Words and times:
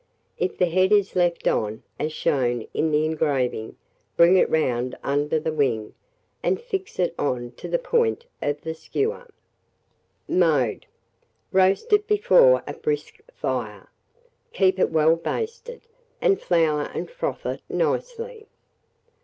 If 0.39 0.57
the 0.57 0.65
head 0.65 0.91
is 0.91 1.15
left 1.15 1.47
on, 1.47 1.83
as 1.99 2.11
shown 2.11 2.65
in 2.73 2.89
the 2.89 3.05
engraving, 3.05 3.77
bring 4.17 4.35
it 4.35 4.49
round 4.49 4.97
under 5.03 5.39
the 5.39 5.53
wing, 5.53 5.93
and 6.41 6.59
fix 6.59 6.97
it 6.97 7.13
on 7.19 7.51
to 7.57 7.67
the 7.67 7.77
point 7.77 8.25
of 8.41 8.59
the 8.61 8.73
skewer. 8.73 9.27
[Illustration: 10.27 10.27
ROAST 10.27 10.27
PHEASANT.] 10.27 10.39
Mode. 10.71 10.85
Roast 11.51 11.93
it 11.93 12.07
before 12.07 12.63
a 12.65 12.73
brisk 12.73 13.19
fire, 13.31 13.89
keep 14.53 14.79
it 14.79 14.89
well 14.89 15.15
basted, 15.15 15.81
and 16.19 16.41
flour 16.41 16.89
and 16.95 17.07
froth 17.07 17.45
it 17.45 17.61
nicely. 17.69 18.47